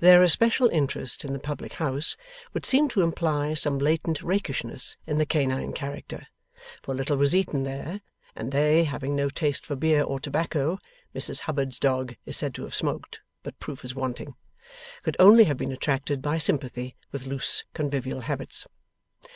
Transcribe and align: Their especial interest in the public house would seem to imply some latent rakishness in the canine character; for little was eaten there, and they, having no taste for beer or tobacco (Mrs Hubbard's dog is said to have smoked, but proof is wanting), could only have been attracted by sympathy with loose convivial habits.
Their 0.00 0.22
especial 0.22 0.68
interest 0.70 1.26
in 1.26 1.34
the 1.34 1.38
public 1.38 1.74
house 1.74 2.16
would 2.54 2.64
seem 2.64 2.88
to 2.88 3.02
imply 3.02 3.52
some 3.52 3.78
latent 3.78 4.22
rakishness 4.22 4.96
in 5.06 5.18
the 5.18 5.26
canine 5.26 5.74
character; 5.74 6.26
for 6.82 6.94
little 6.94 7.18
was 7.18 7.36
eaten 7.36 7.64
there, 7.64 8.00
and 8.34 8.50
they, 8.50 8.84
having 8.84 9.14
no 9.14 9.28
taste 9.28 9.66
for 9.66 9.76
beer 9.76 10.02
or 10.02 10.20
tobacco 10.20 10.78
(Mrs 11.14 11.40
Hubbard's 11.40 11.78
dog 11.78 12.16
is 12.24 12.38
said 12.38 12.54
to 12.54 12.62
have 12.62 12.74
smoked, 12.74 13.20
but 13.42 13.60
proof 13.60 13.84
is 13.84 13.94
wanting), 13.94 14.36
could 15.02 15.16
only 15.18 15.44
have 15.44 15.58
been 15.58 15.70
attracted 15.72 16.22
by 16.22 16.38
sympathy 16.38 16.96
with 17.12 17.26
loose 17.26 17.64
convivial 17.74 18.20
habits. 18.20 18.66